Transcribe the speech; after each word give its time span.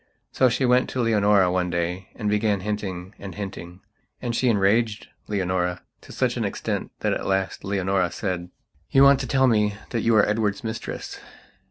So 0.31 0.49
she 0.49 0.65
went 0.65 0.89
to 0.89 0.99
Leonora 0.99 1.51
one 1.51 1.69
day 1.69 2.09
and 2.15 2.27
began 2.27 2.61
hinting 2.61 3.13
and 3.19 3.35
hinting. 3.35 3.81
And 4.19 4.35
she 4.35 4.47
enraged 4.49 5.09
Leonora 5.27 5.83
to 6.01 6.11
such 6.11 6.37
an 6.37 6.43
extent 6.43 6.91
that 7.01 7.13
at 7.13 7.27
last 7.27 7.63
Leonora 7.63 8.11
said: 8.11 8.49
"You 8.89 9.03
want 9.03 9.19
to 9.19 9.27
tell 9.27 9.45
me 9.45 9.75
that 9.91 10.01
you 10.01 10.15
are 10.15 10.27
Edward's 10.27 10.63
mistress. 10.63 11.19